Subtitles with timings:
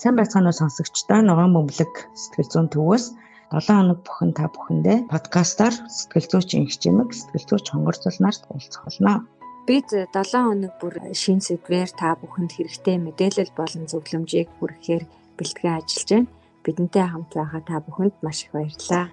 [0.00, 3.04] Сайн байцгаана уу сонсогчдоо ногоон бөмбөлөг сэтгэл зүйн төвөөс
[3.52, 9.28] 7 хоног бүхэн та бүхэндээ подкастаар сэтгэл зүйч инх чимэг сэтгэл зүйч хонгорцолноор уулзах болно.
[9.68, 10.08] Бид 7
[10.48, 15.04] хоног бүр шин сэдвээр та бүхэнд хэрэгтэй мэдээлэл болон зөвлөмжийг хүргэхээр
[15.36, 16.32] бэлтгэн ажиллаж байна.
[16.64, 19.12] Бидэнтэй хамт байгаа та бүхэнд маш их баярлалаа.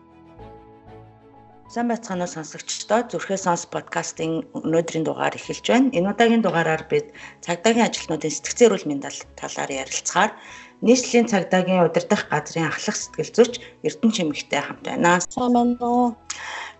[1.67, 5.91] Сайн байцгаана уу сонсогчдоо зүрхээ сонс подкастын өнөөдрийн дугаар эхэлж байна.
[5.91, 7.11] Энэ удаагийн дугаараар бид
[7.43, 10.31] цагдаагийн ажилтнуудын сэтгцэн эрүүл мэндийн талаар ярилцахаар
[10.79, 15.19] нийслэлийн цагдаагийн удирдах газрын ахлах сэтгэл зүйч Эрдэнэ Чимэгтэй хамт байна.
[15.19, 16.15] Сайн байна уу?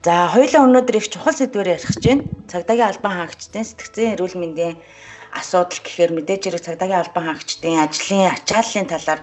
[0.07, 2.23] За хоёулаа өнөөдөр их чухал сэдвээр ярих гэж байна.
[2.47, 4.79] Цагдаагийн албан хаагчдын сэтгцэн эрүүл мэндийн
[5.35, 9.21] асуудал гэхээр мэдээж хэрэг цагдаагийн албан хаагчдын ажлын ачааллын талаар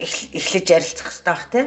[0.00, 1.64] эхлэж ярилцах хэрэгтэй бах тий.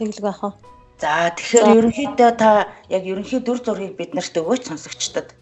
[0.00, 0.54] Тэглэг байх уу?
[1.00, 5.32] За тэгэхээр ерөнхийдөө та яг ерөнхий дүр зургийг биднэрт өгөөч сонсогчдод.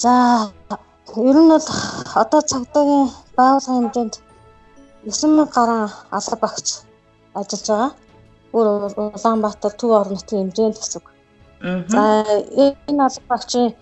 [0.00, 0.48] За
[1.28, 1.68] ер нь бол
[2.22, 4.14] одоо цагдаагийн байгууллагын хэмжээнд
[5.04, 5.82] 9000 гаруй
[6.16, 6.66] алга багч
[7.36, 7.90] ажиллаж байгаа.
[8.56, 8.66] Өөр
[8.96, 11.02] Улаанбаатар төв орон нутгийн хэмжээнд гэсэн.
[11.92, 12.02] За
[12.88, 13.76] энэ алга багчийн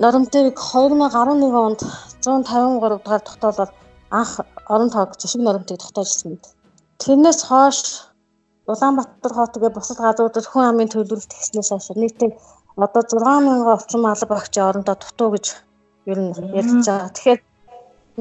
[0.00, 1.80] норомтыг 2011 онд
[2.24, 3.70] 153 дугаар тогтоолоор
[4.10, 4.32] анх
[4.72, 6.44] орон тоог зэшиг норомтыг тогтоожсэн мэт.
[7.02, 8.07] Тэрнээс хойш
[8.68, 12.30] Улаанбаатар хот гээ бусад газруудад хүн амын төлөвлөлт хийснээс хойш нийтдээ
[12.84, 15.46] одоо 6000 орчим алба багчийн орондоо дутуу гэж
[16.10, 17.10] ер нь ярьж байгаа.
[17.14, 17.40] Тэгэхээр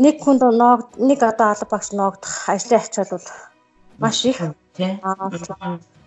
[0.03, 3.27] нэг хүнд ноог нэг одоо алба багш ноогдох ажлын ачаал бол
[4.01, 4.39] маш их
[4.75, 4.91] тий.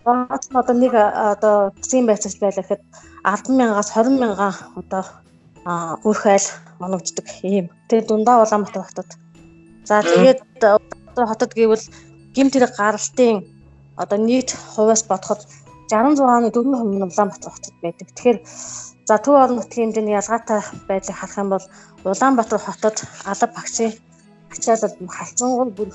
[0.05, 0.93] Баац нь одоо нэг
[1.33, 2.83] одоо гисийн байцаас байлаа гэхэд
[3.25, 5.05] 100000-аас 20000 одоо
[6.09, 6.47] өрх айл
[6.81, 7.67] оногддог ийм.
[7.89, 9.11] Тэгээ дундаа Улаанбаатар хотод.
[9.85, 11.85] За тэгээд одоо хотод гэвэл
[12.35, 13.60] гимт хэрэг гаралтын
[14.03, 15.41] одоо нийт хувьас бодоход
[15.93, 18.09] 66-ны 4% нь Улаанбаатар хотод байдаг.
[18.09, 18.39] Тэгэхээр
[19.09, 21.65] за төв орон нутгийн хэмжээний ялгаатай байдлыг харах юм бол
[22.05, 22.97] Улаанбаатар хотод
[23.31, 23.93] алба багцын
[24.53, 25.89] ачаалал халцангуй бүр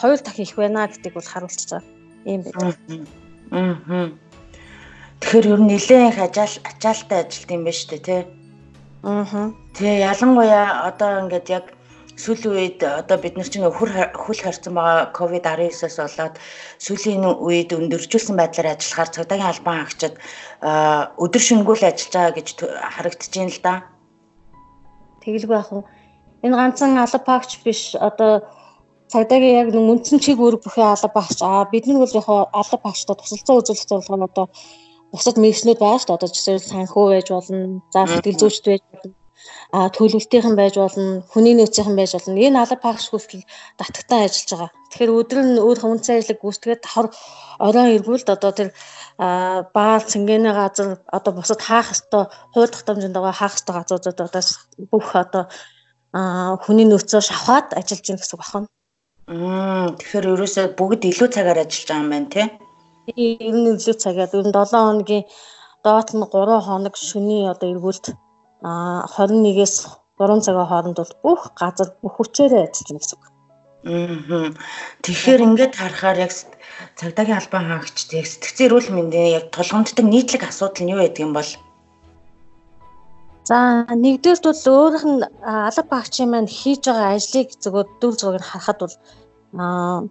[0.00, 1.82] хоёр дахин их байна гэдгийг бол харуулж байгаа
[2.32, 2.74] юм байна.
[3.50, 4.08] Аа.
[5.20, 8.22] Тэгэхээр ер нь нэлээд их ажаал ачаалтай ажилт юм байна шүү дээ, тий.
[9.02, 9.52] Аа.
[9.74, 11.64] Тэгээ ялангуяа одоо ингээд яг
[12.20, 16.36] сүүлийн үед одоо бид нар чинь хөл хөл харьцсан байгаа ковид 19-аас болоод
[16.84, 20.14] сүүлийн үед өндөржүүлсэн байдлаар ажиллахаар цагдаагийн албан хаагчид
[21.24, 22.48] өдөр шөнөгүй л ажиллаж байгаа гэж
[22.94, 23.74] харагдаж байна л да.
[25.24, 25.80] Тэгэлгүй яах вэ?
[26.44, 28.32] Энэ ганцхан алба хаагч биш одоо
[29.12, 32.84] цагдаагийн яг нэг үндсэн чиг үүрэг бүхий алба хаагч аа бид нар бол яг алба
[32.84, 34.46] хаагчдад тусалцаа үзүүлэх зорилго нь одоо
[35.12, 36.18] бусад мэрэгчлүүд байгаа шүү дээ.
[36.18, 39.19] Одоо жишээл санхүү байж болно, за сэтгэл зүйчд байж болно
[39.72, 42.34] төлөвлөлтийнхэн байж болно, хүний нөөцийнхэн байж болно.
[42.34, 43.46] Энэ алба хаагч хүртэл
[43.78, 44.70] татагтаа ажиллаж байгаа.
[44.90, 47.06] Тэгэхээр өдөр нь өөр хүнцэн ажлыг гүйцэтгээд хор
[47.62, 48.68] оройн эргүүлд одоо тэр
[49.20, 54.48] баал цэнгэний газар одоо бусад хаах ёстой хууль тогтоомжинд байгаа хаах ёстой газруудаас
[54.90, 55.44] бүх одоо
[56.64, 58.68] хүний нөөцөө шавхаад ажиллаж байна гэсэн үг байна.
[59.30, 62.46] Аа тэгэхээр ерөөсөө бүгд илүү цагаар ажиллаж байгаа юм байна тий.
[63.46, 65.24] Ер нь илүү цагаар ер нь 7 хоногийн
[65.84, 68.06] доот нь 3 хоног шөнийн одоо эргүүлт
[68.62, 69.74] а 21-ээс
[70.20, 73.24] 3 цагийн хооронд бол бүх газар бүх хүчээрээ ажиллана гэсэн үг.
[73.80, 74.52] Аа.
[75.04, 76.32] Тэгэхээр ингээд харахаар яг
[77.00, 81.32] цагдаагийн албан хаагчд яг сэтгцэн эрүүл мэндийн яг тулгамддаг нийтлэг асуудал нь юу байдаг юм
[81.32, 81.50] бол?
[83.48, 88.78] За нэгдүгээрт бол өөрийнх нь алба багчийн маань хийж байгаа ажлыг зөвхөн дүр зургийг харахад
[88.84, 88.96] бол
[89.56, 90.04] аа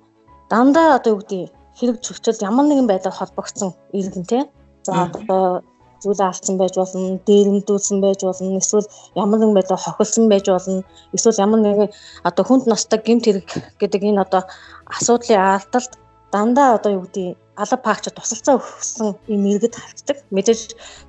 [0.49, 1.41] дандаа одоо юу гэдэг
[1.77, 4.43] хэрэг зөрчил ямар нэгэн байдлаар холбогдсон иргэн тий.
[4.83, 5.61] За одоо
[6.01, 10.83] зүйл алдсан байж болно, дээрэмдүүлсэн байж болно, эсвэл ямар нэгэн байдлаар хохилсон байж болно,
[11.15, 11.89] эсвэл ямар нэгэн
[12.23, 13.47] одоо хүнд ностой гэмт хэрэг
[13.79, 14.43] гэдэг энэ одоо
[14.87, 15.91] асуудлын аалталд
[16.31, 20.17] дандаа одоо юу гэдэг алба паагч тусалцаа өгсөн юм иргэд харагддаг.
[20.31, 20.61] Мэдээж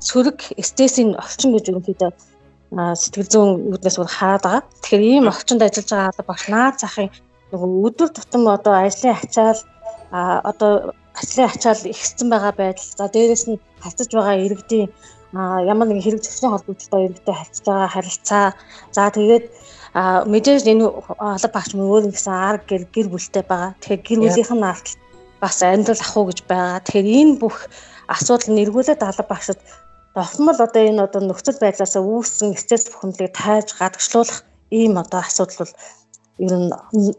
[0.02, 2.10] сөрөг стрессийн орчин гэж ерөнхийдөө
[2.70, 4.62] сэтгэл зүйн үүднээс бол хараад байгаа.
[4.82, 7.08] Тэгэхээр ийм орчинд ажиллаж байгаа алба багш наад захын
[7.50, 9.60] нөгөө өдөр тутам одоо ажлын ачаал
[10.10, 12.90] а одоо ажлын ачаал ихсэн байгаа байдал.
[12.98, 14.88] За дээрэс нь хацаж байгаа иргэдийн
[15.32, 18.46] ямар нэгэн хэрэг зөрчлийн холбогдолтой иргэдтэй харьцаж байгаа харилцаа.
[18.96, 19.44] За тэгээд
[20.32, 20.86] мэдээж энэ
[21.18, 23.74] алба багч мөн өөр нэгсэн арга гэр гэр бүлтэй байгаа.
[23.78, 24.98] Тэгэхээр гэр бүлийнх нь ардтал
[25.42, 26.82] бас амьдрал ах уу гэж байгаа.
[26.82, 27.56] Тэгэхээр энэ бүх
[28.10, 29.60] асуудал нэргүүлээд алба багшд
[30.14, 35.74] тогтмол одоо энэ одоо нөхцөл байдлаас үүссэн стресс бухимдлыг тайж гадагшлуулах ийм одоо асуудал бол
[36.38, 36.70] ер нь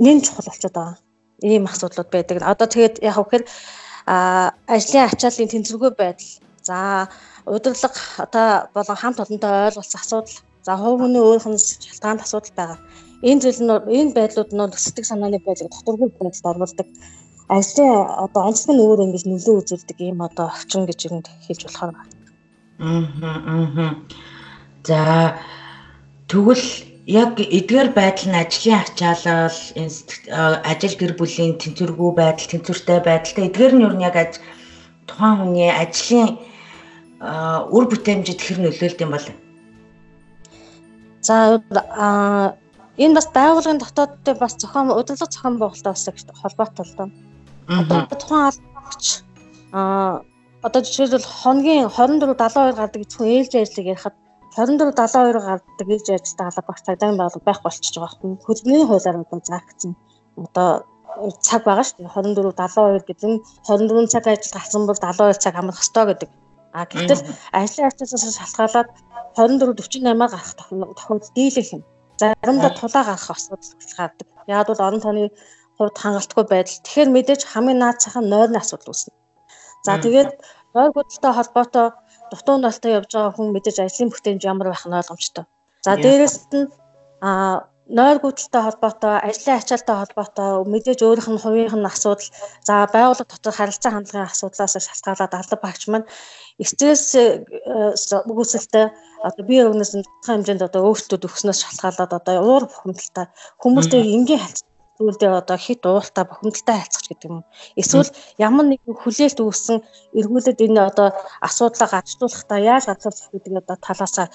[0.03, 0.97] нэн чухал болчиход байгаа.
[1.41, 2.41] Ийм асуудлууд байдаг.
[2.41, 3.17] Одоо тэгээд яг
[4.05, 6.31] а ажлын ачааллын тэнцвэргүй байдал.
[6.63, 7.07] За
[7.45, 10.38] удирдлага одоо болон хамт олонтой ойлголцох асуудал.
[10.65, 12.79] За хувь хүний өөрийнх нь шалтгаанд асуудал байгаа.
[13.21, 16.88] Энэ зүйл нь энэ байдлууд нь сэтгэл санааны байдлыг докторгүй байдалд оруулдаг.
[17.49, 17.91] Ажлын
[18.25, 22.13] одоо онцлог нь өөр ингэж нөлөө үзүүлдэг ийм одоо орчин гэж юм хэлж болохоор байна.
[22.81, 23.03] Аа
[23.77, 23.93] аа.
[24.88, 24.99] За
[26.29, 29.57] тэгвэл яг эдгээр байдал нь ажлын ачаалал,
[30.71, 34.15] ажил гэр бүлийн тэнцвэргүй байдал, тэнцвэртэй байдалтай эдгээр нь юу нь яг
[35.07, 36.39] тухайн хүний ажлын
[37.75, 39.27] үр бүтээмжид хэр нөлөөлд юм бол?
[41.21, 41.59] За
[42.97, 47.09] энэ бас байгууллагын дотоодтой бас зохион удирдлага зохион байгуулалттай бас холбоотой л доо.
[47.67, 49.05] Одоо тухайн албагч
[49.71, 50.21] а
[50.61, 54.15] одоо жишээлбэл хоногийн 24 72 гардаг зөвхөн ээлж ажлыг ярихад
[54.56, 58.36] 24 72 гардаг ээлж ажилтаа алба багц цагдаагийн байгууллага байх болчихж байгаа юм.
[58.45, 59.92] Хөдөлмөрийн хуулиар одоо заагдсан.
[60.36, 60.69] Одоо
[61.48, 62.12] цаг байгаа шүү дээ.
[62.12, 66.30] 24 72 гэдэг нь 24 цаг ажил гарсан бол 72 цаг амрах ёстой гэдэг.
[66.75, 67.24] А гэтэл
[67.59, 68.89] ажлын ачаасаас шалтгаалаад
[69.36, 71.83] 24 48-аар гарах тохиолдол дийлэх юм.
[72.19, 74.27] Заримдаа тулаа гарах асуудал гардаг.
[74.48, 75.24] Яг бол орон тооны
[75.77, 76.80] хувьд хангалтгүй байдал.
[76.83, 79.15] Тэгэхээр мэдээж хамгийн наад цахан нойрны асуудал үүснэ.
[79.86, 80.31] За тэгээд
[80.75, 81.88] нойр гудалтай холбоотой
[82.31, 85.45] дутуу нолтой явж байгаа хүн мэдээж ажлын бүтээмж ямар байх нь ойлгомжтой.
[85.85, 86.71] За дээрэс нь
[87.21, 87.67] а
[87.97, 92.31] нойр гудалтай холбоотой, ажлын ачаалтай холбоотой мэдээж өөрийнх нь хувийнх нь асуудал,
[92.67, 96.07] за байгууллага дотор харилцаа хандлагын асуудлаас шалтгаалаад алба багч маань
[96.71, 98.85] стресс үүсэлтэй
[99.27, 103.25] одоо бие өгнөөс нь тодорхой хэмжээнд одоо өөртөө өгснөөс шалтгаалаад одоо уур бухимдалтай
[103.61, 104.70] хүмүүстэй энгийн харилцаа
[105.01, 107.42] зүйлдээ одоо хит уултаа бохимдолтой хайцах гэдэг юм.
[107.75, 109.81] Эсвэл ямар нэгэн хүлээлт үүссэн
[110.13, 111.09] эргүүлээд энэ одоо
[111.42, 114.27] асуудлаа гажлуулахдаа яаж гажлуулах гэдэг одоо талаасаа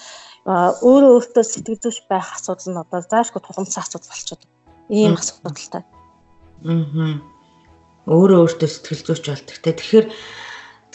[0.83, 4.43] өөрөө өөртөө сэтгэл зүйч байх асуудал нь одоо заашгүй тулгымцсан асуудал болчиход
[4.91, 5.83] ийм асуудалтай.
[6.67, 7.15] Аа.
[8.07, 9.71] Өөрөө өөртөө сэтгэл зүйч болдог те.
[9.71, 10.07] Тэгэхээр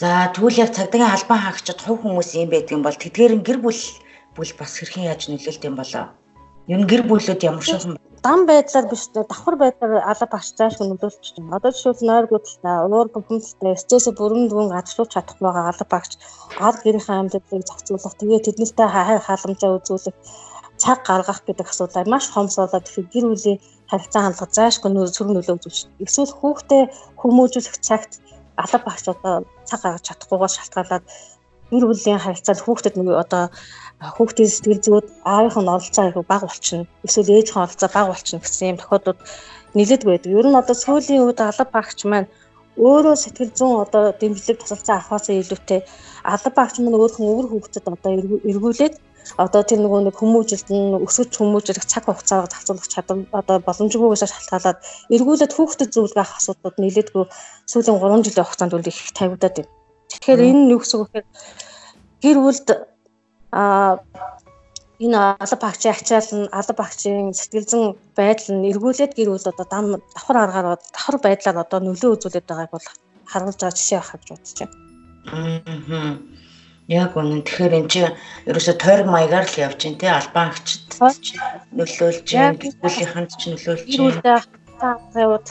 [0.01, 3.59] за тэгвэл яг цагдаагийн албан хаагчид хувь хүмүүс юм байдаг юм бол тэдгээр нь гэр
[3.61, 3.81] бүл
[4.35, 6.05] бүл бас хэрхэн яаж нөлөөлт юм болоо?
[6.71, 11.25] Ер нь гэр бүлүүд ямар шуурхан дан байдлаар биш давхар байдлаар алба багш заашгүй нөлөөлж
[11.35, 11.55] байна.
[11.57, 16.11] Одоо жишээлбэл нойргуудтай, уур бухимдалтай, стресс бүрэн дүн гадагшлуулж чадахгүй байгаа алба багш
[16.59, 20.15] гар гэрийн амьдлыг зохицуулах, тэгээ тэднэртэй хай халамжаа үзүүлэх,
[20.83, 23.59] цаг гаргах гэдэг асуудал маш хомсоолоод тэгэхээр гэр бүлийн
[23.91, 25.99] харилцаа хандлага заашгүй нөө сүр нөлөөлж байна.
[26.05, 26.83] Эсвэл хүүхдээ
[27.19, 28.11] хүмүүжүүлэх цагт
[28.55, 29.35] алба багш одоо
[29.67, 31.03] цаг гаргаж чадахгүйгээр шалтгаалаад
[31.73, 33.43] гэр бүлийн харилцаанд хүүхдэд нөгөө одоо
[34.15, 36.85] хүүхдийн сэтгэл зүйд аавынх нь оролцоо их бага болчихно.
[37.05, 39.19] Эсвэл ээжийн оролцоо бага болчихно гэсэн юм тохиолдод
[39.77, 40.29] нэлээд байдаг.
[40.39, 42.27] Ер нь одоо сүүлийн үед алба багч маань
[42.77, 45.81] өөрөө сэтгэл зүйн одоо дэмжлэг тусалцаа авахаас илүүтэй
[46.33, 48.11] алба багч маань өөрхөн өвөр хүүхдэд одоо
[48.49, 48.95] эргүүлээд
[49.37, 54.79] одоо тэр нөгөө нэг хүмүүжилт нь өсөж хүмүүжлэх цаг хугацааг зарцуулах чадвар одоо боломжгүйгээс шалтгаалаад
[55.15, 57.25] эргүүлээд хүүхдэд зөвлөгөө авах асуудлууд нэлээдгүй
[57.71, 59.82] сүүлийн 3 жилийн хугацаанд үл их тавигдаад байна.
[60.23, 61.21] Тэгэхээр энэ юу гэсэн үг вэ?
[62.23, 62.67] Гэр бүлд
[63.51, 63.99] а
[65.03, 69.67] энэ алба багчийн ачаал нь алба багчийн сэтгэл зүйн байдал нь эргүүлээд гэр бүл одоо
[69.67, 72.87] дам давхар аргаар давхар байдлаар одоо нөлөө үзүүлээд байгааг бол
[73.27, 74.75] харуулж байгаа жишээ байх гэж бодож байна.
[75.27, 76.15] Аа.
[76.87, 77.43] Яг үнэн.
[77.43, 78.15] Тэгэхээр эн чинь
[78.47, 80.87] ерөөсө тойрог маягаар л явж байна тий албан агчид
[81.75, 84.39] нөлөөлж байна, гэр бүлийнхэнд ч нөлөөлж байна.
[85.11, 85.43] Гэр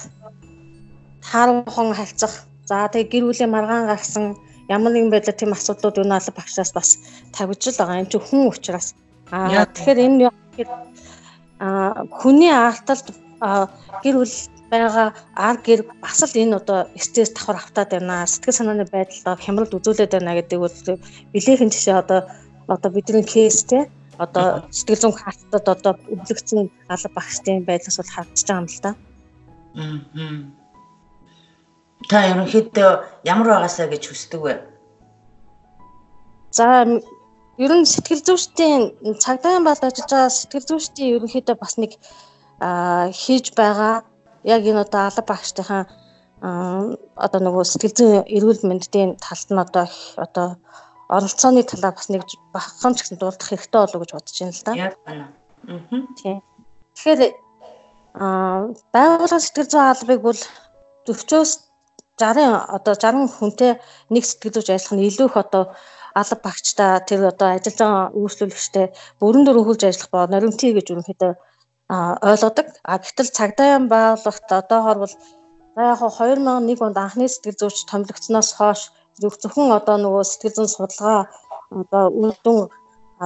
[1.28, 2.48] таархан харьцах.
[2.64, 6.98] За тэгээ гэр бүлийн маргаан гарсан ямар нэгэн байдлаар тийм асуудлууд өнөө алба багшаас бас
[7.34, 8.02] тавьж л байгаа.
[8.02, 8.94] Юм чи хүн учраас.
[9.30, 10.30] Аа тэгэхээр энэ
[11.58, 13.06] аа хүний арталт
[14.02, 14.36] гэр бүл
[14.72, 18.26] байгаа ар гэр бас л энэ одоо стресс давхар автаад байна.
[18.26, 20.76] Сэтгэл санааны байдалд хямралд үзүүлээд байна гэдэг бол
[21.32, 22.20] билээхэн жишээ одоо
[22.68, 28.42] одоо бидний кейс те одоо сэтгэл зүйн хартад одоо өвлөгцсөн алба багшийн байдлаас бол харагдаж
[28.46, 28.90] байгаа юм л да.
[29.76, 30.61] Аа.
[32.10, 32.90] Та ерөнхийдөө
[33.28, 34.54] ямар байгаасаа гэж хүсдэг вэ?
[36.52, 36.84] За
[37.58, 38.82] ер нь сэтгэл зүйчдийн
[39.22, 41.92] цагдаагийн бал ажиллаж байгаа сэтгэл зүйчдийн ерөнхийдөө бас нэг
[43.22, 44.02] хийж байгаа
[44.44, 45.84] яг энэ одоо алба багштайхан
[46.42, 49.86] одоо нөгөө сэтгэл зүйн эрүүл мэндийн талд нь одоо
[50.18, 50.48] одоо
[51.08, 52.22] оролцооны талаар бас нэг
[52.54, 54.72] баххан ч гэсэн дуулах хэрэгтэй болов уу гэж бодож байна л да.
[54.74, 55.26] Яг байна.
[55.68, 55.80] Аа.
[56.18, 56.38] Тийм.
[56.96, 57.20] Тэгэхээр
[58.18, 60.40] аа байгууллагын сэтгэл зүйн албыг бол
[61.06, 61.50] 40-оос
[62.20, 63.72] 60 одоо 60 хүнтэй
[64.12, 65.64] нэг сэтгэл зүйч ажиллах нь илүү их одоо
[66.20, 68.86] алба багчтай тэр одоо байгаа үйлчлүүлэгчтэй
[69.20, 71.32] бүрэн дүрэн хөлж ажиллах боо норимтий гэж ерөнхийдөө
[72.30, 72.66] ойлгодог.
[72.84, 75.14] А гэтэл цагдаагийн байгууллагт одоогор бол
[75.76, 78.80] яг 2001 онд анхны сэтгэл зүйч томилогдсноос хойш
[79.20, 81.20] зөвхөн одоо нөгөө сэтгэл зүйн судалгаа
[81.80, 82.58] одоо үлдэн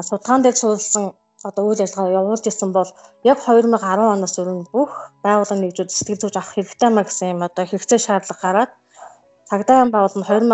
[0.08, 1.04] судалгаан дээр суулсан
[1.44, 2.90] одоо үйл ажиллагаа явуулж исэн бол
[3.24, 3.76] яг 2010
[4.14, 4.92] оноос өрн бүх
[5.24, 8.72] байгууллагын нэгжүүд сэтгэл зүйч авах хэрэгтэй маа гэсэн юм одоо хэрэгцээ шаардлага гараад
[9.48, 10.50] цагдаагийн байгууллага нь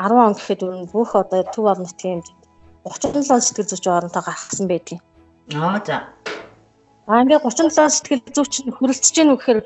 [0.00, 2.46] 2010 он гэхэд өрн бүх одоо төв олон нутгийн хэмжээнд
[2.86, 5.02] 37 сэтгэл зүйч оронтой гаргасан байдгийг.
[5.54, 5.96] Аа за.
[7.06, 9.60] Аа ингээ 37 сэтгэл зүйч нь хүрэлцэж гэнэ үү гэхээр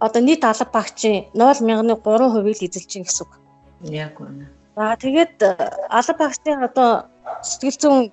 [0.00, 3.32] одоо нийт алба багчийн 0.3%-ыг л эзэлж гин гэсэн үг.
[3.90, 4.48] Яг үнэ.
[4.76, 5.34] За тэгээд
[5.88, 6.90] алба багчийн одоо
[7.42, 8.04] сэтгэл зүйн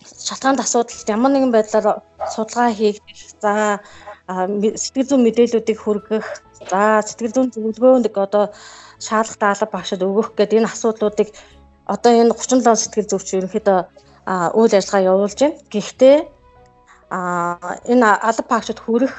[0.00, 2.00] шалтгаанд асуудалд ямар нэгэн байдлаар
[2.34, 3.52] судалгаа хийгдэх, за
[4.82, 6.26] сэтгэл зүйн мэдээллүүдийг хүргэх,
[6.70, 8.44] за сэтгэл зүйн зөвлөгөөнд одоо
[9.00, 11.28] шаардлагатай алба багшид өгөх гэдэг энэ асуудлуудыг
[11.90, 13.78] одоо энэ 37 сэтгэл зүйч ерөнхийдөө
[14.58, 15.58] үйл ажиллагаа явуулж байна.
[15.72, 16.16] Гэхдээ
[17.92, 19.14] энэ алба багшид хүрэх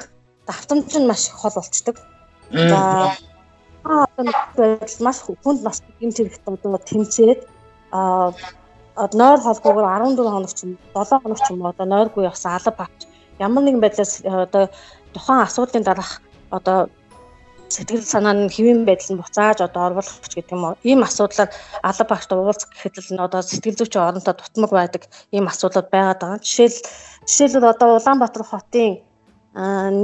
[0.46, 1.96] давтамж нь маш хол болцдог.
[2.50, 3.12] За
[3.84, 4.24] одоо
[4.56, 7.40] байдал маш хүнд нас гэмт хэрэгт одоо тэмцээд
[8.96, 13.00] нойр холбоогоор 14 хоног ч юм 7 хоног ч юм одоо нойргүй явсан алба багч
[13.38, 14.64] ямар нэгэн байдлаас одоо
[15.14, 16.20] тухайн асуудлын дараах
[16.50, 16.78] одоо
[17.72, 20.74] сэтгэл санаа нь хэвийн байдал нь буцааж одоо оруулах ч гэдэг юм уу.
[20.84, 21.50] Ийм асуудлаар
[21.88, 26.44] алба багт уулзах гэхэд л одоо сэтгэл зүйчийн орондоо дутмаг байдаг ийм асуудлууд байгаад байгаа.
[26.44, 26.76] Жишээл
[27.28, 29.00] жишээлбэл одоо Улаанбаатар хотын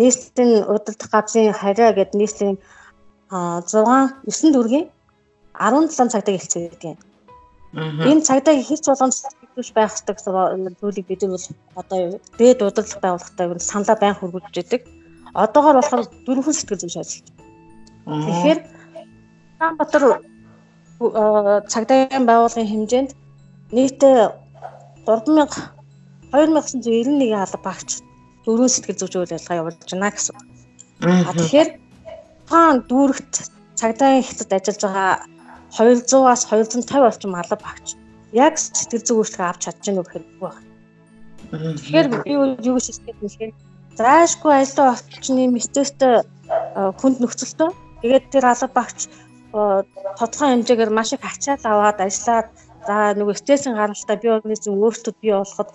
[0.00, 2.56] нийслэлийн удирдах газрын харьяа гэдэг нийслэлийн
[3.28, 3.68] 6
[4.24, 4.86] 9 дүүргийн
[5.52, 6.98] 17 цагтаа хэлцээ гэдэг юм.
[7.74, 11.46] Энэ цагдаа хийц болгонд сэтгэлж байх хэрэгтэй зүйлийг бид бол
[11.80, 11.98] одоо
[12.38, 14.82] дээд удирдах байгууллагатай саналаа байн хөргүүлж идэг.
[15.34, 17.28] Одоогоор болохоор дөрвөн сэтгэл зүйч ажиллаж
[18.08, 18.58] Тэгэхээр
[19.60, 20.04] Улаанбаатар
[21.72, 23.10] цагдаагийн байгууллагын хэмжээнд
[23.76, 24.18] нийтээ
[25.04, 25.76] 3000
[26.32, 28.00] 2991 алба багч
[28.44, 30.36] дөрвөн сэтгэл үйл ажиллагаа явуулж байна гэсэн.
[31.36, 31.68] Тэгэхээр
[32.48, 33.34] хаан дүүрэгт
[33.76, 35.12] цагдаагийн хэсэгт ажиллаж байгаа
[35.76, 37.96] 200-аас 250 орчим алба багч
[38.32, 40.68] яг сэтгэл зүй үйлчлэг авч чадж гэнэ гэхээр үгүй байна.
[41.76, 43.52] Тэгэхээр би юу гэж хэлэх вэ гэхээр
[43.98, 46.14] заашгүй аялал орчны стресстэй
[47.00, 47.70] хүнд нөхцөлтөө
[48.02, 49.10] Тэгээд тэр алба багч
[49.50, 52.48] тодорхой хэмжээгээр маш их ачаал аваад ажиллаад
[52.86, 55.70] за нөгөө стрессийн гаралтай бие организм өөртөө бий болоход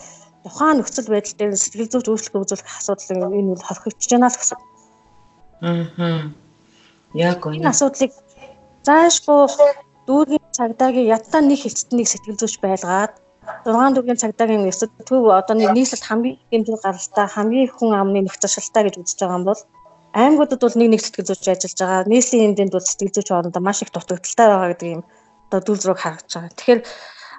[0.47, 4.59] тухайн нөхцөл байдал дээр сэтгэл зүйч өөрчлөлт үзүүлэх асуудал энэ бол хорхигдож байна л гэсэн.
[5.67, 6.31] Аа.
[7.11, 7.59] Яг үнэ.
[7.59, 8.11] Энэ асуудлыг
[8.87, 9.41] заашгүй
[10.07, 13.13] дүүргийн цагдаагийн ятаа нэг хэсэгтнийг сэтгэл зүйч байлгаад
[13.63, 18.83] 6 дүүргийн цагдаагийн эсэд төв одоо нийслэлд хамгийн хэмжээ гаралтай хамгийн хүн амны нэг зашилтаа
[18.83, 19.61] гэж үзэж байгаа юм бол
[20.19, 22.11] аймагуудад бол нэг нэг сэтгэл зүйч ажиллаж байгаа.
[22.11, 25.03] Нийслэлийн хэмжээнд бол сэтгэл зүйч орондоо маш их дутагдaltaй байгаа гэдэг юм
[25.47, 26.57] одоо дүл зураг харагдаж байгаа.
[26.57, 26.81] Тэгэхээр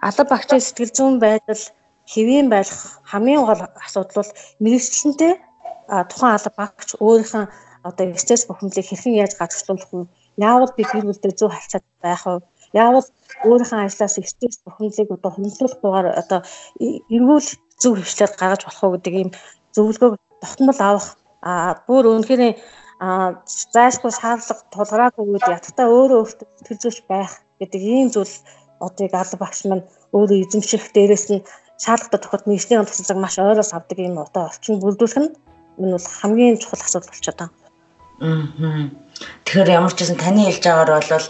[0.08, 1.62] алба багчийн сэтгэл зүйн байдал
[2.12, 2.70] хэвийн байх
[3.10, 4.30] хамгийн гол асуудал бол
[4.64, 5.32] мэрэгчлэнтэй
[6.10, 7.44] тухайн алба багч өөрийнхөө
[7.88, 10.04] одоо стресс бухимдлыг хэрхэн яаж гадагшлуулах вэ?
[10.36, 12.42] Яавал би гэр бүлдээ зөв харьцаад байх вэ?
[12.74, 13.06] Яавал
[13.46, 16.40] өөрийнхөө ажлаас стресс бухимдлыг одоо хөндлөхгүйгээр одоо
[17.14, 17.48] эргүүл
[17.82, 19.30] зөв хвшлээд гаргаж болох уу гэдэг ийм
[19.74, 21.08] зөвлөгөөг тогтмол авах
[21.42, 22.58] а бүр үнэхээр
[23.74, 28.34] зайлшгүй шаардлага тулгараагүй үед ятгата өөрөө өөртөө сэтгэлзүйч байх гэдэг ийм зүйл
[28.86, 29.84] одыг алба багш маань
[30.16, 31.44] өөрөө эзэмших дээрээс нь
[31.82, 35.30] шаардлагатай тохиолдолд нэгжлийн тусалцаг маш ойроос авдаг ийм одоо орчин бүрдүүлэх нь
[35.80, 37.63] энэ бол хамгийн чухал асуудал болчиход байна.
[38.24, 41.28] Тэгэхээр ямар ч гэсэн таны хэлж байгаагаар бол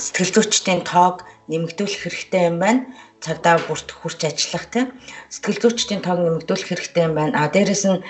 [0.00, 2.80] сэтгэл зүйчдийн тоог нэмэгдүүлэх хэрэгтэй юм байна
[3.22, 4.86] цагдаа бүрт хурц ажиллах тийм
[5.30, 7.38] сэтгэл зүйчдийн тоог нэмэгдүүлэх хэрэгтэй юм байна.
[7.38, 8.02] А дээрэс нь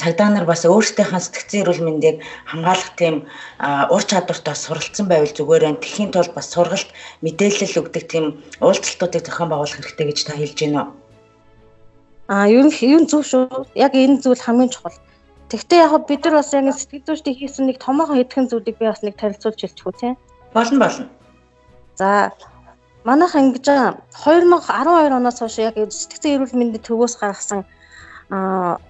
[0.00, 2.16] цагдаа нар бас өөрсдийнхөө сэтгцэн эрүүл мэндийг
[2.48, 3.28] хамгаалах тийм
[3.92, 5.84] ур чадвартай суралцсан байвал зүгээр байна.
[5.84, 6.88] Тэхийн тулд бас сургалт
[7.20, 8.24] мэдээлэл өгдөг тийм
[8.64, 10.90] уулзалтуудыг зохион байгуулах хэрэгтэй гэж та хэлж байна уу?
[12.32, 13.68] А ер нь зөв шүү.
[13.76, 14.96] Яг энэ зүйл хамгийн чухал.
[15.48, 19.02] Тэгвэл яг бид нар бас яг сэтгэл зүйчдийн хийсэн нэг томоохон хэдхэн зүйлийг би бас
[19.02, 20.14] нэг танилцуулж хэлчихв үү тийм.
[20.54, 21.06] Болно болно.
[22.00, 22.32] За
[23.04, 23.66] манайх ингэж
[24.24, 27.62] 2012 оноос хойш яг сэтгцэн эрүүл мэндийн төвөөс гаргасан
[28.32, 28.80] аа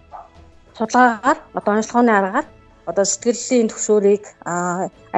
[0.79, 2.47] судалгаагаар одоо онцлогооны аргаар
[2.87, 4.25] одоо сэтгэлийн төвшөөрийг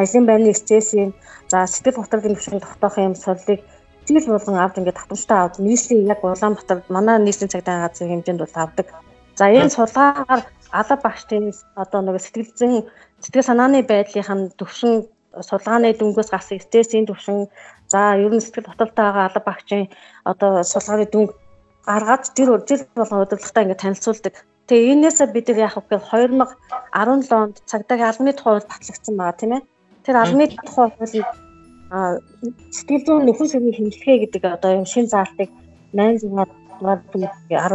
[0.01, 1.13] ажлын байрны стрессийн
[1.51, 3.61] за сэтгэл готрлын төвшин тогтоохын юм суллыг
[4.07, 8.57] жил болгон авд ингээд татамжтай авд нийслэлийн яг Улаанбаатар манай нийслэлийн цагдаа газрын хэмжээнд бол
[8.63, 8.87] авдаг.
[9.39, 10.43] За энэ судалгаагаар
[10.81, 11.45] алба багштын
[11.83, 12.77] одоо нэг сэтгэл зүйн
[13.23, 14.95] сэтгэл санааны байдлынхаа төвшин
[15.49, 17.49] судалгааны дүнгээс гарсан стрессийн төвшин
[17.89, 18.67] За ер нь сэтгэл
[18.99, 19.87] байгаа алба багчийн
[20.31, 21.31] одоо сулгааны дүнг
[21.87, 24.35] гаргаад тэр жил болгон удирдлагатай ингээд танилцуулдаг.
[24.67, 29.53] Тэгээ энээсээ бид нар яах вэ гэхээр 2017 онд цагдаагийн албаны тухай батлагдсан байгаа тийм
[29.55, 29.63] ээ.
[30.05, 31.29] Тэр албаны тухай хуулийг
[32.75, 35.51] сэтгэл зүйн нөхөн сэргийн хэмжлэгээ гэдэг одоо юм шин заалтыг
[35.95, 36.99] 800-аар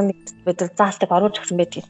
[0.03, 1.88] 11 бид нар заалтыг оруулж өгсөн байдаг.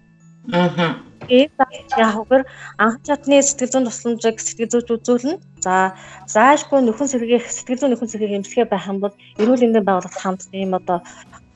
[0.50, 0.98] Аа.
[1.30, 1.54] Тэгээд
[2.02, 2.42] яг хөр
[2.82, 5.38] анх чадны сэтгэл зүйн тусламжийг сэтгэл зүйч үзүүлнэ.
[5.62, 5.94] За
[6.26, 10.50] заашгүй нөхөн сэргийх сэтгэл зүйн нөхөн сэргийг эмчилгээ байх юм бол эрүүл мэндийн байгууллагт хамт
[10.52, 11.06] ийм одоо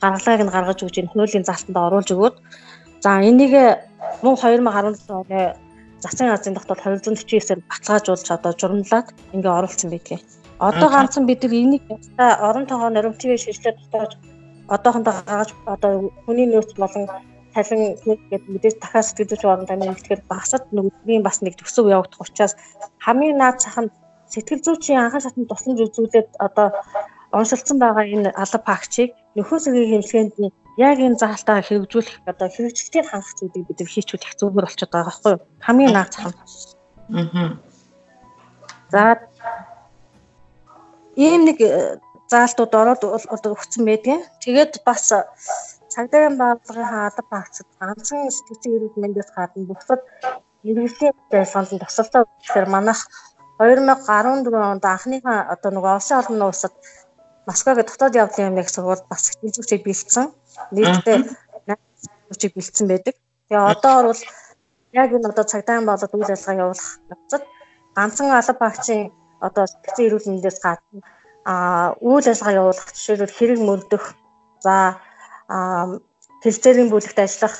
[0.00, 2.36] гаргалагыг нь гаргаж өгч энэ хуулийн заалтанд оруулж өгөөд
[3.02, 3.54] за энийг
[4.22, 5.40] мөн 2017 оны
[5.98, 10.22] засгийн газрын тогтоол 249-ээр баталгаажуулж одоо журмлаад ингээ оруулсан байдгийг.
[10.62, 11.84] Одоо ганцхан бид нар энийг
[12.48, 14.12] орон тогоо нормативыг шийдлээ дотоож
[14.74, 15.92] одоохондоо гаргаж одоо
[16.24, 17.04] хүний нөөц болон
[17.56, 22.54] цалин гэдэг мэдээж дахиад сэтгэл зүйч орондоо нэгтгэхэд багсад нөгөөгийн бас нэг төсөв явагдах учраас
[23.00, 23.90] хамгийн наад цах нь
[24.32, 26.68] сэтгэл зүйчийн анхан шатны тусламж үзүүлээд одоо
[27.32, 33.06] онцлцсон байгаа энэ алба пакчийг нөхөн сэргийн хэмжээнд нь яг энэ заалтаа хэрэгжүүлэх одоо хэрэгжилтийг
[33.08, 35.42] хангах зүйлийг бид хийчүүлэх зүгээр болчиход байгаа байхгүй юу?
[35.66, 36.36] Хамгийн наад зах нь.
[37.16, 37.50] Аа.
[38.92, 39.02] За
[41.16, 41.96] ийм нэг э,
[42.28, 43.02] заалтууд ороод
[43.56, 44.22] өгсөн байдгийн.
[44.44, 45.12] Тэгээд бас
[45.96, 50.00] цагдаагийн байгууллагын алба багцад ганцхан сэтгцэн эрүүл мэндээс гадна бусад
[50.68, 53.00] иргэдийн байшингийн тусалдаа гэхээр манайх
[53.58, 56.74] 2014 онд анхныхаа одоо нөгөө олон олон улсад
[57.48, 60.26] Москвагийн дотоод явдлын юмны сургууль бас сэтгэлзүйчийг бэлдсэн.
[60.74, 61.18] Нийтдээ
[62.28, 63.14] 80 бэлдсэн байдаг.
[63.48, 64.22] Тэгээ одоо бол
[65.02, 67.42] яг энэ одоо цагдаагийн болоод үйл ажиллагаа явуулах явцад
[67.96, 69.02] ганцхан алба багчийн
[69.46, 71.00] одоо сэтгцэн эрүүл мэндээс гадна
[71.46, 71.54] а
[72.02, 74.04] үйл ажиллагаа явуулах жишээлбэл хэрэг мөрдөх
[74.64, 74.74] за
[76.42, 77.54] хэлцээрийн бүлэгт ажиллах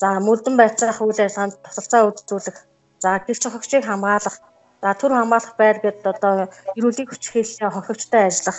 [0.00, 2.58] за мөрдөн байцаах үйл ажиллагаанд тусалцаа үзүүлэх
[3.02, 4.36] за гэрч хогчийг хамгаалах
[4.82, 6.32] за төр хамгаалах байр гэдэг одоо
[6.78, 8.58] эрүүлэг хүч хэлшээ хохигчтой ажиллах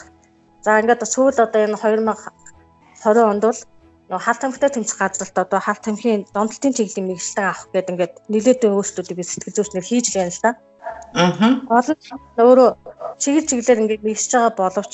[0.63, 3.61] за ингээд сүүл одоо энэ 2020 онд бол
[4.09, 8.71] нөгөө хаалт тамхитай тэмцэх газарт одоо хаалт тамхины донтолтын чиглэлийн мэрэгчлэн авах гэдэг ингээд нэлээдээ
[8.75, 10.51] өөрсдүүдийг би сэтгэл зүйчнэр хийж байна л да.
[11.13, 11.61] Аа.
[11.77, 11.97] Олон
[12.41, 12.69] өөрөө
[13.21, 14.93] чиглэл чиглэлээр ингээд мэрэгсэж байгаа боловч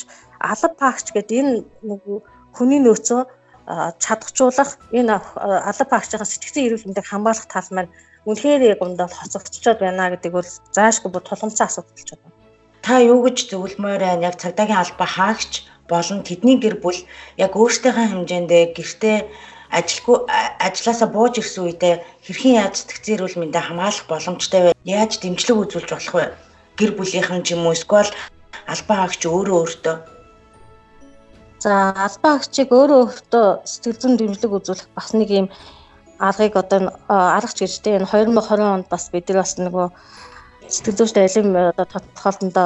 [0.52, 1.54] алба паагч гэдэг энэ
[1.90, 2.18] нөгөө
[2.58, 3.22] хүний нөөцөө
[3.66, 7.92] чадахжуулах энэ алба паагчийн сэтгцэн эрүүл мэндийг хамгаалах тал маань
[8.30, 12.38] үнэхээр гомдол хоцрогдчиход байна гэдэг бол заашгүй бод тулгамцсан асуудал болчиход байна.
[12.86, 14.26] Та юу гэж зөвлөмөр байна?
[14.30, 17.00] Яг цагдаагийн алба хаагч болон тэдний гэр бүл
[17.38, 19.18] яг өөрсдийнхээ хэмжээндээ гэртээ
[19.78, 20.18] ажилгүй
[20.62, 21.96] ажилласаа бууж ирсэн үедээ
[22.26, 24.72] хэрхэн яаж сэтгцэн эрүүл мэндийг хамгаалах боломжтой вэ?
[24.86, 26.26] Яаж дэмжлэг үзүүлж болох вэ?
[26.78, 28.14] Гэр бүлийнхэн ч юм уу эсвэл
[28.70, 29.96] албан хаагч өөрөө өөртөө
[31.66, 35.48] За албан хаагчийг өөрөө өөртөө сэтгэл зүйн дэмжлэг үзүүлэх бас нэг юм
[36.22, 39.88] аргыг одоо аргач гэж тийм энэ 2020 онд бас бид нар бас нөгөө
[40.70, 42.58] сэтгэл зүйн алим одоо тодорхойлолтонд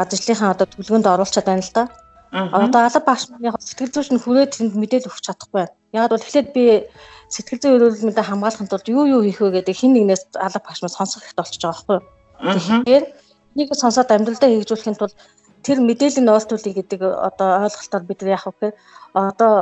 [0.00, 1.84] ажлынхаа одоо төлөвлөгөөнд оруулчихад байна л да.
[2.32, 5.76] Одоо алба багшны сэтгэл зүйч нь хүрээд тэнд мэдээлэл өгч чадахгүй байна.
[5.92, 6.88] Яг бол эхлээд би
[7.28, 10.96] сэтгэл зүйн эрүүл мэндийг хамгаалахын тулд юу юу хийх вэ гэдэг хин нэгнээс алба багшнаас
[10.96, 12.56] сонсох хэрэгтэй болчихж байгаа байхгүй юу.
[12.56, 13.04] Тэгэхээр
[13.60, 15.16] нэг сонсоод амьдралдаа хэрэгжүүлэхийн тулд
[15.66, 18.74] тэр мэдээллийн ноостуулыг гэдэг одоо ойлголтоор бид яах вэ?
[19.14, 19.52] Одоо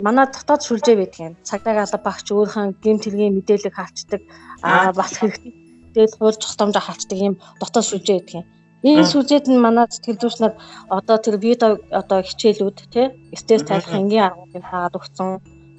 [0.00, 1.34] манай дотоод сүлжээ байдаг юм.
[1.48, 4.22] Цагдаагийн алба багч өөрийнхөө гэмт хэргийн мэдээлэл хаалцдаг
[4.62, 5.52] аа бас хэрэгтэй
[5.94, 8.46] дээл хуульч хостомжоо хаалцдаг юм дотоод сүлжээ байдаг юм.
[8.86, 10.54] Энэ сүлжээд нь манай сэтгэл зүйч нар
[10.98, 13.06] одоо тэр видео одоо хичээлүүд тий
[13.40, 15.28] стресс тайлах энгийн аргуудыг хаагаад өгсөн.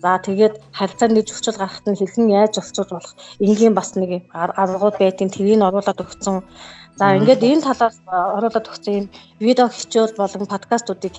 [0.04, 5.32] За тэгээд харилцааны зохицол гаргахад нь хэрхэн яаж зохицуулж болох энгийн бас нэг аргууд байдгийг
[5.32, 6.36] тэрийг оруулаад өгсөн.
[7.00, 11.16] За ингээд энэ талаас оруулаад өгсөн энэ видео хичээл болон подкастуудыг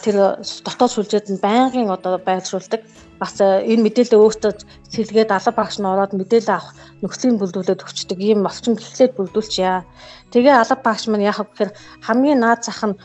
[0.00, 2.80] тэр дотоод сүлжээд нь байнгын одоо байршуулдаг.
[3.20, 4.52] Бас энэ мэдээлэл өөртөө
[4.88, 6.72] сэлгээд алба багш нь ороод мэдээлэл авах
[7.04, 9.84] нөхцөлийг бүрдүүлээд өгчдөг ийм орчин эхлээд бүрдүүлчихъя.
[10.32, 11.72] Тэгээ алба багш маань яах вэ гэхээр
[12.08, 12.96] хамгийн наад зах нь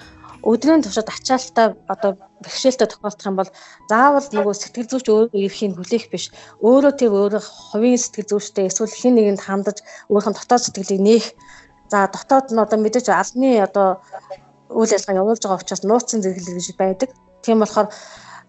[0.48, 3.52] өдрийн туршид ачаалтаа одоо бэрхшээлтэй тохиолдох юм бол
[3.92, 6.32] заавал нөгөө сэтгэл зүйч өөрөө ирэхийг хүлээх биш.
[6.64, 11.26] Өөрөө тэр өөрөө хувийн сэтгэл зүйчтэй эсвэл хэн нэгэнд хандаж өөрийнхөө дотоод сэтгэлийг нээх
[11.92, 13.88] За дотоод нь одоо мэдээж албаны одоо
[14.70, 17.10] үйл ажиллагаа явуулж байгаа учраас нууцын зэрэглэл гэж байдаг.
[17.44, 17.88] Тийм болохоор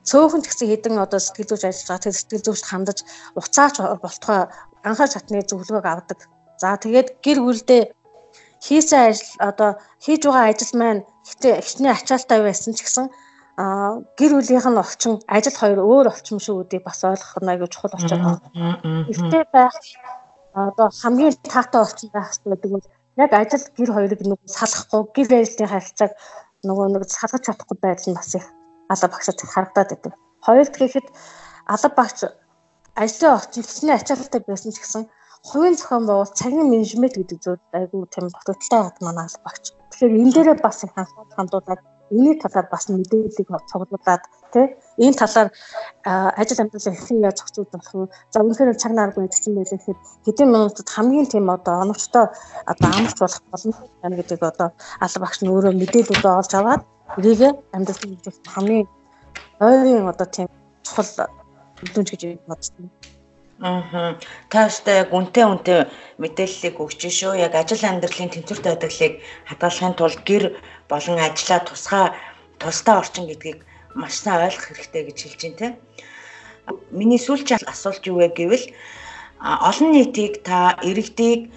[0.08, 2.98] цөөхөн ч гэсэн хэдэн одоо сэтгэл зүйч ажиллаж байгаа тэр сэтгэл зүйчд хандаж
[3.38, 4.38] уцаач болтгой
[4.88, 6.18] анхаар шатны зөвлөгөөг авдаг.
[6.58, 7.82] За тэгээд гэр бүлдээ
[8.66, 9.70] хийсэн ажил одоо
[10.02, 13.06] хийж байгаа ажил маань гэтээ ихний ачаалтай байсан ч гэсэн
[13.58, 17.68] а гэр бүлийнх нь орчин ажил хоёр өөр орчин шүү гэдгийг бас ойлгох нь аягүй
[17.70, 19.06] чухал болчиход байна.
[19.12, 19.74] Ихтэй байх
[20.54, 22.86] одоо хамгийн таатай орчин байх хэрэгтэй гэдэг нь
[23.24, 26.12] яг ажил гэр хоёрыг нэг салахгүй гэр байрны харилцааг
[26.66, 28.46] нөгөө нэг салгаж чадахгүй байдал нь бас их
[28.92, 30.12] алба багшд харагдаад байдаг.
[30.46, 31.06] Хоёрд гэхэд
[31.74, 32.18] алба багш
[33.02, 35.02] ажлын орчин хэсний ачаалттай байсан ч гэсэн
[35.48, 39.66] хувийн зохион байгуулалт цагийн менежмент гэдэг зүйл айгүй тийм дутагдaltaй гад манай алба багш.
[39.90, 40.92] Тэгэхээр энэ дээрээ бас их
[41.36, 44.66] хандуулаад Эний талаар бас мэдээллийг цуглуулад тий
[45.04, 45.48] энэ талаар
[46.40, 48.06] ажил амьдралаа хэрхэн яаж зохицуулж болох вэ?
[48.32, 52.26] За үнэхээр цаг наргүй ажилласан байлаа гэхэд хэдийн минутад хамгийн тийм одоо оновчтой
[52.72, 54.68] одоо амарч болох болно гэдэг одоо
[55.04, 56.82] алба багш нь өөрөө мэдээлэлүүдээ олж аваад
[57.18, 58.86] эрийг амьдралд хэрэгжүүлэх хамгийн
[59.60, 60.48] ойрын одоо тийм
[60.86, 61.28] чухал
[61.82, 62.90] үлдэмж гэж бодсон.
[63.58, 64.14] Аа.
[64.54, 65.90] Тааштай яг үнтэй үнтэй
[66.22, 67.42] мэдээллийг өгч шүү.
[67.42, 69.18] Яг ажил амьдралын тэнцвэрт байдгалыг
[69.50, 70.44] хадгалахын тулд гэр
[70.86, 72.14] болон ажлаа тусгай
[72.62, 73.66] тусдаа орчин гэдгийг
[73.98, 75.68] маш сайн ойлгох хэрэгтэй гэж хэлж байна те.
[76.94, 78.66] Миний сүүлчийн асуулт юу вэ гэвэл
[79.42, 81.50] олон нийтийг та иргэдийг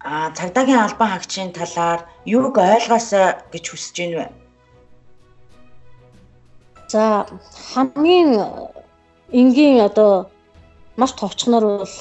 [0.00, 4.26] цагдаагийн албан хаагчийн талаар юуг ойлгоосоо гэж хүсэж байна вэ?
[6.88, 7.28] За
[7.76, 8.32] хамгийн
[9.28, 10.32] энгийн одоо
[11.00, 11.96] маш товчноор бол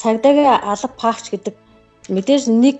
[0.00, 1.54] цагдаагийн алба паагч гэдэг
[2.14, 2.78] мэдээж нэг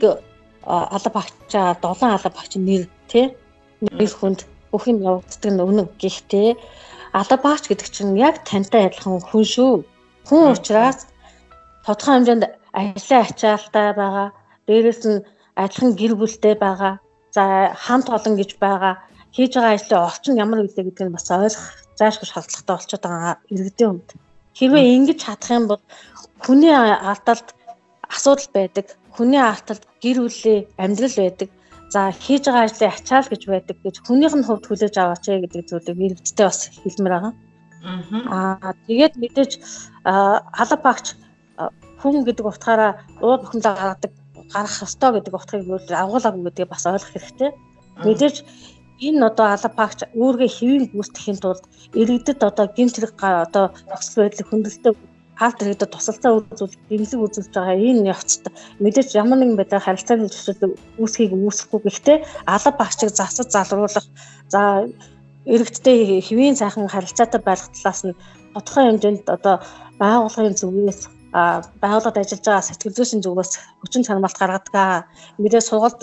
[0.97, 3.27] алба паагчаа 7 алба паагч нэр тий
[3.85, 4.41] нэр хүнд
[4.73, 5.89] бүх юм явагддаг нь үнэн.
[6.01, 6.49] Гэхдээ
[7.21, 9.73] албаагч гэдэг чинь яг тантай адилхан хүн шүү.
[10.29, 10.99] Хүн учраас
[11.85, 14.29] тодорхой хэмжээнд ажлын ачаалтай байгаа.
[14.67, 15.25] Дээрээс нь
[15.63, 16.95] адилхан гэр бүлтэй байгаа.
[17.37, 17.43] За
[17.85, 18.95] хамт олон гэж байгаа.
[19.37, 21.69] Хийж байгаа ажлын орчин ямар үедээ гэдгийг бас ойлгох
[22.01, 24.09] зайлшгүй шаардлагатай болчиход байгаа иргэдийн өмд.
[24.59, 25.83] Хэрвээ ингэж чадах юм бол
[26.45, 27.49] хүний алдалт
[28.09, 28.87] асуудал байдаг.
[29.15, 31.49] Хүний алдалт гэр бүлийн амьдрал байдаг.
[31.93, 35.69] За хийж байгаа ажлын ачаал гэж байдаг гэж хүнийх нь хувьд хүлээж аваач э гэдэг
[35.69, 37.35] зүйлийг иргэдтэй бас хэлмээр байгаа.
[38.33, 39.53] Аа тэгээд мэдээж
[40.05, 41.07] алба багч
[42.01, 44.13] хүн гэдэг утгаараа ууд бүхэндээ гаргадаг
[44.55, 47.51] гарах ёстой гэдэг утгыг юу агуулаагүй гэдгийг бас ойлгох хэрэгтэй.
[48.05, 48.37] Мэдээж
[49.07, 51.65] энэ одоо алба багч өөргөө хэвийн гүйцэтгэхийн тулд
[52.01, 54.97] иргэдэд одоо гинт хэрэг одоо нөхцөл байдлыг хөндлөлтөд
[55.41, 58.45] хаалт иргэдэд тусалцаа үзүүл дэмжлэг үзүүлж байгаа энэ явцад
[58.83, 62.19] мэдээж ямар нэгэн байдлаар харилцааны зөрчил үүсхийг үүсэхгүй гэхдээ
[62.55, 64.07] алба багчийг засаж залруулах
[64.53, 64.61] за
[65.55, 68.19] иргэдтэй хэвийн сайхан харилцаатай байх талаас нь
[68.55, 69.57] тодорхой хэмжээнд одоо
[70.01, 71.01] байгууллагын зүгээс
[71.83, 75.09] байгууллагад ажиллаж байгаа сэтгэл зүйн зүгээс хүчин чармаалт гаргадаг.
[75.41, 75.99] Мэдээ сургалт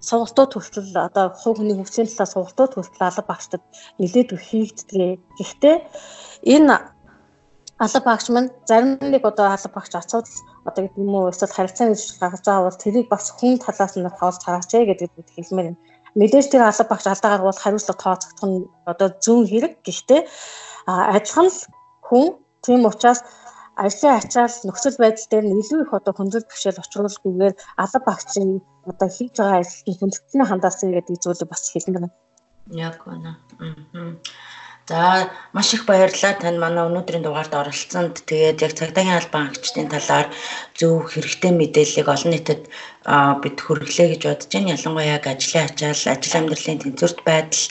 [0.00, 3.62] сургалтууд хүртэл одоо хувь хүний хөгжлийн талаар сургалтууд хүртэл алба багчдад
[3.98, 5.18] нэлээд их хийгддэг.
[5.38, 5.76] Гэхдээ
[6.54, 6.76] энэ
[7.78, 11.94] алба багч маань зарим нэг одоо алба багч асуудал одоо гэдэг юм уу эсвэл харилцааны
[11.98, 15.78] зүйл гаргаж байгаа бол тэрийг бас хүн талаас нь тоолж хараач гэдэг үг хэлмээр юм.
[16.18, 19.72] Мэдээж тэр алба багч алдаа гаргавал хариуцлага тооцогдох нь одоо зүүн хэрэг.
[19.86, 20.20] Гэхдээ
[20.86, 21.48] адилхан
[22.06, 22.26] хүн
[22.64, 23.22] тийм учраас
[23.84, 28.50] ажлын ачаал нөхцөл байдал дээр нь илүү их одоо хүндрэл бэрхшээл учруулахгүйгээр алба багчийн
[28.90, 32.10] одоо хийж байгаа ажилтны хүндэтгний хандаасан гэдэг зүйлийг бас хэлнэ.
[32.74, 33.32] Яг үнэ.
[33.62, 34.18] Аа.
[34.88, 38.24] За маш их баярлалаа тань манай өнөөдрийн дугаард оролцсонд.
[38.24, 40.32] Тэгээд яг цагдаагийн албан агчдын талаар
[40.78, 42.62] зөв хэрэгтэй мэдээллийг олон нийтэд
[43.42, 44.72] бид хүргэлээ гэж бодож байна.
[44.72, 47.64] Ялангуяа яг ажлын ачаал, ажил амьдралын тэнцвэрт байдал,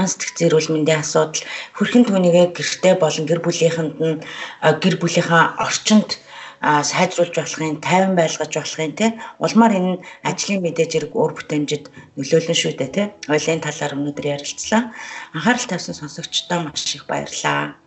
[0.00, 1.44] анс дэх зэрүүл мэндийн асуудал,
[1.76, 4.20] хөрхэн түүнийгээ гэртээ болон гэр бүлийнхэнд нь
[4.80, 6.16] гэр бүлийнхаа орчинд
[6.62, 9.06] сайжруулж болохын, тайван байлгаж болохын те
[9.42, 13.02] улмаар энэ ажлын мэдээж хэрэг өр бүтээмжид нөлөөлнө шүү дээ те.
[13.26, 14.94] Ойлын талаар өнөөдөр ярилцлаа.
[15.34, 17.81] Анхаарал тавьсан сонсогчдоо маш их баярлалаа.